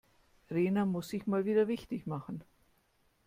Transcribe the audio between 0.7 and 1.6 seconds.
muss sich mal